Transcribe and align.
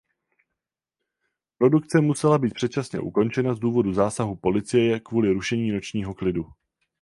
Produkce 1.57 2.01
musela 2.01 2.37
být 2.37 2.53
předčasně 2.53 2.99
ukončena 2.99 3.53
z 3.53 3.59
důvodu 3.59 3.93
zásahu 3.93 4.35
policie 4.35 4.99
kvůli 4.99 5.31
rušení 5.33 5.71
nočního 5.71 6.13
klidu. 6.13 6.45